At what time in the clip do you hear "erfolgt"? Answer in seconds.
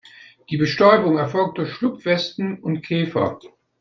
1.19-1.59